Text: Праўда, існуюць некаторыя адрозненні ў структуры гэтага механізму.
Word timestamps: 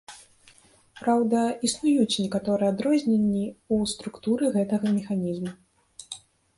Праўда, 0.99 1.39
існуюць 1.69 2.21
некаторыя 2.25 2.71
адрозненні 2.75 3.45
ў 3.45 3.75
структуры 3.95 4.45
гэтага 4.61 4.87
механізму. 5.01 5.51